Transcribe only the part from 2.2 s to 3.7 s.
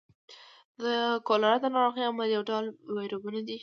یو ډول ویبریون دی.